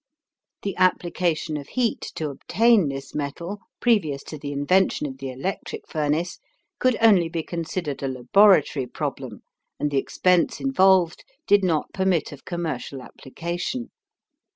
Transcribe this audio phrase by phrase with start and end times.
[0.63, 5.87] The application of heat to obtain this metal previous to the invention of the electric
[5.87, 6.39] furnace
[6.79, 9.43] could only be considered a laboratory problem
[9.79, 13.91] and the expense involved did not permit of commercial application.